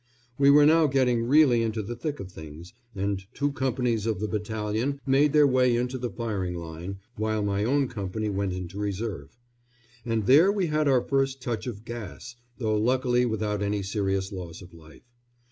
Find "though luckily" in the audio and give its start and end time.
12.57-13.27